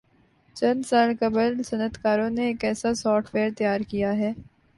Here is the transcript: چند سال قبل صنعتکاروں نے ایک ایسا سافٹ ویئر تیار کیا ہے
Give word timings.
چند 0.55 0.81
سال 0.85 1.09
قبل 1.19 1.61
صنعتکاروں 1.63 2.29
نے 2.29 2.45
ایک 2.47 2.63
ایسا 2.65 2.93
سافٹ 2.93 3.33
ویئر 3.35 3.49
تیار 3.57 3.79
کیا 3.89 4.11
ہے 4.17 4.31